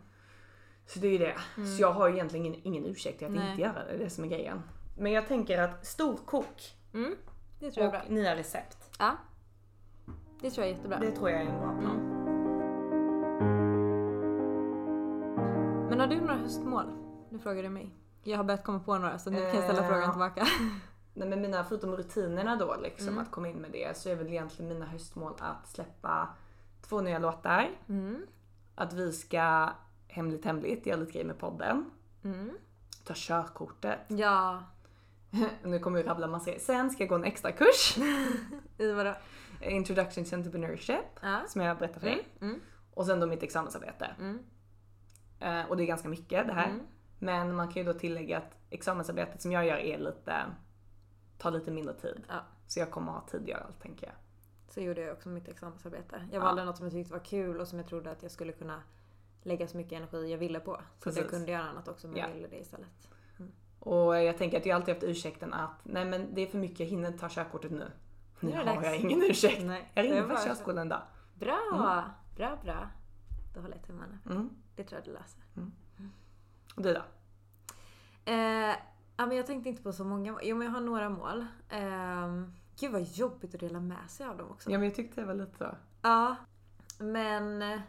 [0.88, 1.37] Så det är ju det.
[1.57, 1.68] Mm.
[1.77, 3.51] Så jag har ju egentligen ingen, ingen ursäkt till att Nej.
[3.51, 3.85] inte göra det.
[3.88, 4.62] Det är det som är grejen.
[4.98, 7.14] Men jag tänker att storkok Mm,
[7.61, 8.14] det tror jag är och bra.
[8.16, 8.96] nya recept.
[8.98, 9.16] Ja.
[10.40, 10.98] Det tror jag är jättebra.
[10.98, 11.96] Det tror jag är en bra plan.
[12.01, 12.18] Mm.
[15.88, 16.85] Men har du några höstmål?
[17.31, 17.94] Nu frågar du mig.
[18.22, 20.46] Jag har börjat komma på några så nu kan jag ställa Eh, frågan tillbaka.
[21.14, 23.18] Nej men mina, förutom rutinerna då liksom Mm.
[23.22, 26.29] att komma in med det så är väl egentligen mina höstmål att släppa
[26.83, 27.68] två nya låtar.
[27.88, 28.27] Mm.
[28.74, 29.70] Att vi ska
[30.09, 31.90] hemligt hemligt göra lite grejer med podden.
[32.25, 32.51] Mm.
[33.05, 33.99] Ta körkortet.
[34.09, 34.62] Ja.
[35.64, 36.61] nu kommer jag rabbla massa grejer.
[36.61, 37.99] Sen ska jag gå en extra kurs.
[38.79, 39.14] I vadå?
[39.61, 41.05] Introduction to Entrepreneurship.
[41.23, 41.40] Ja.
[41.49, 42.29] Som jag berättar för dig.
[42.40, 42.51] Mm.
[42.55, 42.61] Mm.
[42.94, 44.11] Och sen då mitt examensarbete.
[45.40, 46.68] Eh, och det är ganska mycket det här.
[46.71, 46.81] Mm.
[47.18, 50.35] Men man kan ju då tillägga att examensarbetet som jag gör är lite,
[51.38, 52.25] tar lite mindre tid.
[52.29, 52.40] Ja.
[52.66, 54.14] Så jag kommer ha tid att göra allt tänker jag.
[54.75, 56.29] Så gjorde jag också mitt examensarbete.
[56.33, 56.44] Jag Ja.
[56.44, 58.83] valde något som jag tyckte var kul och som jag trodde att jag skulle kunna
[59.42, 60.81] lägga så mycket energi jag ville på.
[61.03, 62.35] Så att jag kunde göra annat också jag Ja.
[62.35, 63.09] ville det istället.
[63.81, 66.81] Och jag tänker att jag alltid haft ursäkten att nej men det är för mycket,
[66.81, 67.90] jag hinner ta körkortet nu.
[68.40, 68.85] Nu har dags.
[68.85, 69.62] jag ingen ursäkt.
[69.64, 71.03] Nej, jag ringer bara- körskolan en dag.
[71.35, 71.59] Bra!
[71.72, 72.11] Mm.
[72.37, 72.88] Bra, bra.
[73.55, 74.18] Då håller jag tummarna.
[74.31, 74.51] Mm.
[74.77, 75.42] Det tror jag du löser.
[75.57, 75.72] Mm.
[76.77, 77.03] Och du då?
[78.24, 78.74] Eh,
[79.16, 80.38] ja, men jag tänkte inte på så många.
[80.42, 81.46] Jo men jag har några mål.
[81.68, 82.42] Eh,
[82.81, 84.70] gud vad jobbigt att dela med sig av dem också.
[84.70, 85.74] Ja men jag tyckte det var lite så.
[86.03, 86.37] Ja.
[86.98, 87.81] Men...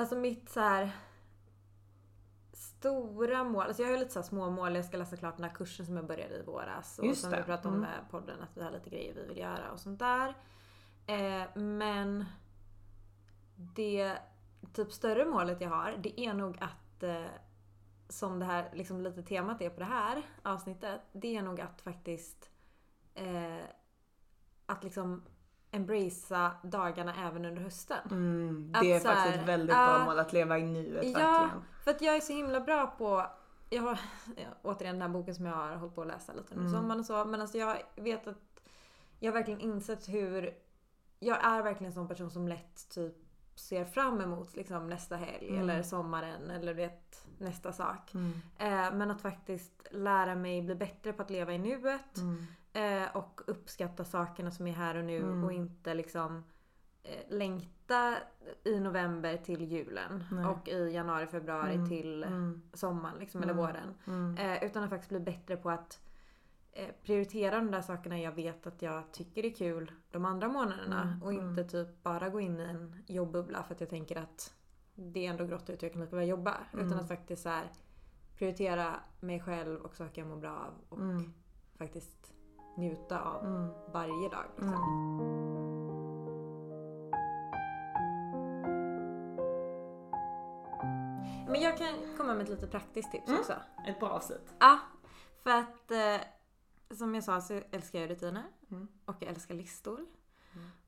[0.00, 0.92] Alltså mitt så här
[2.52, 3.62] Stora mål.
[3.66, 4.74] Alltså jag har ju lite så här små mål.
[4.76, 6.98] Jag ska läsa klart den här kursen som jag började i våras.
[6.98, 7.36] Och Just som det.
[7.36, 7.90] vi pratade om Mm.
[7.90, 8.40] med podden.
[8.42, 10.34] Att vi har lite grejer vi vill göra och sånt där.
[11.06, 12.24] Eh, men
[13.56, 14.16] det
[14.72, 17.24] typ större målet jag har, det är nog att eh,
[18.08, 21.00] som det här liksom lite temat är på det här avsnittet.
[21.12, 22.50] Det är nog att faktiskt
[23.14, 23.64] eh,
[24.66, 25.22] att liksom
[25.70, 27.98] embracea dagarna även under hösten.
[28.10, 31.64] Mm, det är här, faktiskt ett väldigt bra mål att leva i nuet Ja, verkligen.
[31.84, 33.26] för att jag är så himla bra på
[33.70, 34.00] jag har
[34.62, 36.80] återigen den här boken som jag har hållit på att läsa lite under Mm.
[36.80, 37.24] sommaren och så.
[37.24, 38.60] Men alltså jag vet att
[39.18, 40.54] jag har verkligen insett hur
[41.18, 43.14] jag är verkligen en sån person som lätt typ
[43.54, 45.60] ser fram emot liksom nästa helg Mm.
[45.62, 48.14] eller sommaren eller vet nästa sak.
[48.14, 48.32] Mm.
[48.58, 52.16] Eh, men att faktiskt lära mig bli bättre på att leva i nuet.
[52.18, 52.46] Mm.
[52.72, 55.44] Eh, och uppskatta sakerna som är här och nu Mm.
[55.44, 56.44] och inte liksom
[57.02, 58.16] eh, längta
[58.64, 60.44] i november till julen Nej.
[60.46, 61.88] och i januari, februari Mm.
[61.88, 62.62] till Mm.
[62.72, 63.64] sommaren liksom, eller Mm.
[63.66, 63.94] våren.
[64.06, 64.36] Mm.
[64.38, 66.00] Eh, utan att faktiskt bli bättre på att
[66.72, 71.02] eh, prioritera de där sakerna jag vet att jag tycker är kul de andra månaderna.
[71.02, 71.22] Mm.
[71.22, 74.54] Och inte typ bara gå in i en jobbbubbla för att jag tänker att
[74.94, 76.56] det är ändå grått ute och jag kan lika väl jobba.
[76.72, 77.70] Utan att faktiskt så här,
[78.38, 80.74] prioritera mig själv och saker jag mår bra av.
[80.88, 80.98] Och
[81.78, 82.34] faktiskt
[82.76, 83.68] njuta av Mm.
[83.92, 84.44] varje dag.
[84.56, 84.76] Liksom.
[91.48, 93.40] Men jag kan komma med ett lite praktiskt tips Mm.
[93.40, 93.54] också.
[93.86, 94.54] Ett bra avslut.
[94.58, 94.78] Ja,
[95.42, 96.20] för att eh,
[96.96, 98.88] som jag sa så älskar jag rutiner Mm.
[99.04, 100.06] och jag älskar listor.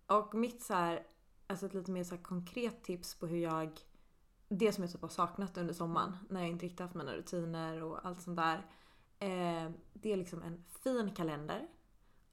[0.06, 1.06] Och mitt så här,
[1.46, 3.80] alltså ett lite mer så konkret tips på hur jag,
[4.48, 7.82] det som jag typ har saknat under sommaren när jag inte riktigt haft mina rutiner
[7.82, 8.66] och allt sånt där.
[9.22, 11.68] Eh, det är liksom en fin kalender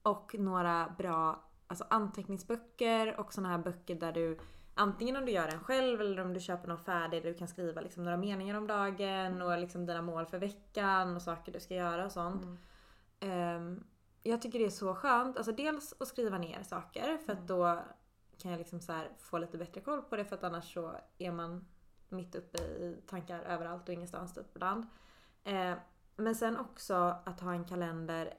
[0.02, 4.38] och några bra alltså anteckningsböcker och såna här böcker där du
[4.74, 7.48] Antingen om du gör en själv eller om du köper någon färdig där du kan
[7.48, 11.60] skriva liksom några meningar om dagen och liksom dina mål för veckan och saker du
[11.60, 12.60] ska göra och sånt.
[13.20, 13.84] Ehm,
[14.22, 15.36] jag tycker det är så skönt.
[15.36, 17.80] Alltså dels att skriva ner saker för att då
[18.38, 21.32] kan jag liksom så få lite bättre koll på det för att annars så är
[21.32, 21.66] man
[22.08, 24.86] mitt uppe i tankar överallt och ingenstans typ ibland.
[25.44, 25.74] Eh,
[26.20, 28.34] men sen också att ha en kalender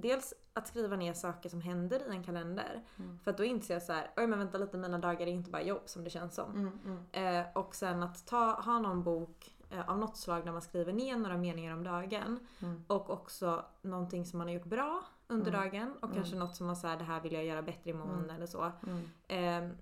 [0.00, 2.82] Dels att skriva ner saker som händer i en kalender.
[2.98, 3.18] Mm.
[3.18, 5.50] För att då inser jag så här, oj men vänta lite mina dagar är inte
[5.50, 6.50] bara jobb som det känns som.
[6.50, 6.78] Mm,
[7.12, 7.40] mm.
[7.40, 10.92] Eh, och sen att ta, ha någon bok eh, av något slag där man skriver
[10.92, 12.46] ner några meningar om dagen.
[12.62, 12.84] Mm.
[12.86, 15.60] Och också någonting som man har gjort bra under Mm.
[15.60, 15.92] dagen.
[15.96, 16.14] Och Mm.
[16.16, 18.36] kanske något som man säger det här vill jag göra bättre imorgon Mm.
[18.36, 18.72] eller så.
[18.86, 18.98] Mm.
[19.28, 19.76] Eh,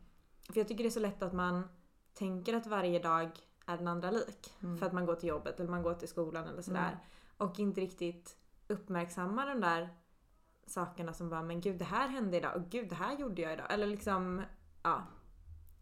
[0.52, 1.68] för jag tycker det är så lätt att man
[2.14, 3.30] tänker att varje dag
[3.66, 4.54] är den andra lik.
[4.62, 4.78] Mm.
[4.78, 6.98] För att man går till jobbet eller man går till skolan eller sådär.
[7.38, 8.36] Och inte riktigt
[8.68, 9.88] uppmärksammar de där
[10.66, 13.52] sakerna som bara men gud det här hände idag och gud det här gjorde jag
[13.52, 13.66] idag.
[13.72, 14.42] Eller liksom
[14.82, 15.02] ja.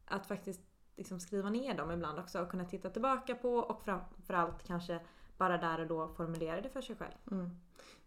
[0.04, 0.60] Att faktiskt
[0.96, 5.00] liksom skriva ner dem ibland också och kunna titta tillbaka på och framförallt kanske
[5.38, 7.14] bara där och då formulera det för sig själv.
[7.30, 7.50] Mm.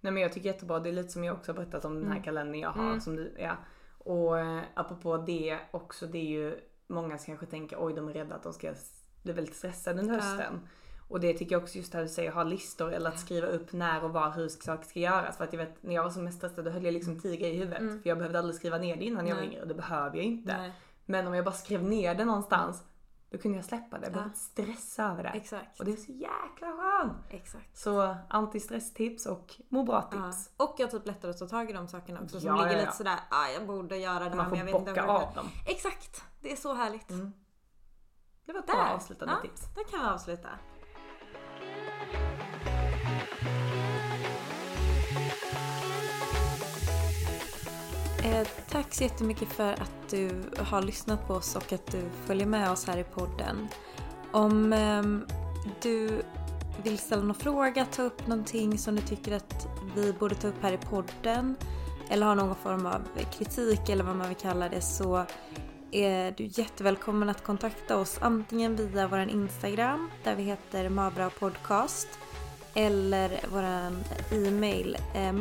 [0.01, 2.03] Nej men jag tycker jättebra, det är lite som jag också har berättat om den
[2.03, 2.23] här Mm.
[2.23, 2.87] kalendern jag har.
[2.87, 3.01] Mm.
[3.01, 3.57] Som du, ja.
[3.97, 8.13] Och eh, apropå det också, det är ju många som kanske tänker oj de är
[8.13, 8.73] rädda att de ska
[9.23, 10.49] bli väldigt stressade under Ja.
[11.07, 13.47] Och det tycker jag också just det här du säger, ha listor eller att skriva
[13.47, 15.37] upp när och var hur saker ska göras.
[15.37, 17.37] För att jag vet när jag var som mest stressad då höll jag liksom tio
[17.37, 17.79] grejer i huvudet.
[17.79, 18.01] Mm.
[18.01, 19.51] För jag behövde aldrig skriva ner det innan jag var Nej.
[19.51, 20.57] yngre och det behöver jag inte.
[20.57, 20.71] Nej.
[21.05, 22.83] Men om jag bara skrev ner det någonstans
[23.29, 24.05] då kunde jag släppa det.
[24.05, 25.29] Jag behövde inte stressa över det.
[25.29, 25.79] Exakt.
[25.79, 27.17] Och det är så jäkla skönt!
[27.29, 27.77] Exakt.
[27.77, 30.51] Så antistresstips och må bra tips.
[30.57, 30.65] Ja.
[30.65, 32.77] Och jag har typ lättare att ta tag i de sakerna också som Ja, ligger
[32.77, 34.91] ja, lite sådär, ah, jag borde göra det Man här får men jag vet inte
[34.91, 35.45] bocka vad jag av dem.
[35.67, 36.23] Exakt!
[36.41, 37.09] Det är så härligt.
[37.09, 37.33] Mm.
[38.45, 39.61] Det var ett bra avslutande tips.
[39.75, 40.49] Där kan vi avsluta.
[48.27, 52.47] Eh, tack så jättemycket för att du har lyssnat på oss och att du följer
[52.47, 53.67] med oss här i podden.
[54.31, 55.03] Om eh,
[55.81, 56.21] du
[56.83, 60.61] vill ställa någon fråga, ta upp någonting som du tycker att vi borde ta upp
[60.61, 61.55] här i podden
[62.09, 63.01] eller har någon form av
[63.37, 65.25] kritik eller vad man vill kalla det så
[65.91, 72.07] är du jättevälkommen att kontakta oss antingen via vår Instagram där vi heter Mabra Podcast
[72.73, 73.63] eller vår
[74.31, 75.31] e-mail eh,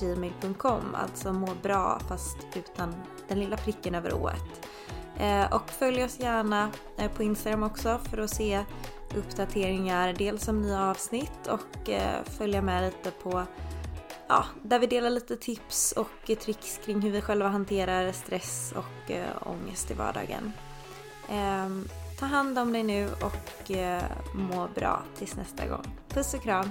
[0.00, 2.94] gmail.com, alltså må bra fast utan
[3.28, 4.68] den lilla pricken över ået.
[5.18, 8.64] Eh, och följ oss gärna eh, på Instagram också för att se
[9.16, 13.42] uppdateringar dels om nya avsnitt och eh, följa med lite på
[14.28, 19.10] ja, där vi delar lite tips och tricks kring hur vi själva hanterar stress och
[19.46, 20.52] ångest i vardagen.
[21.28, 23.70] Ehm, ta hand om dig nu och
[24.34, 25.84] må bra tills nästa gång.
[26.08, 26.70] Puss och kram!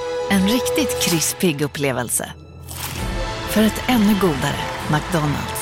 [0.31, 2.33] En riktigt krispig upplevelse.
[3.49, 4.59] För ett ännu godare
[4.91, 5.60] McDonalds.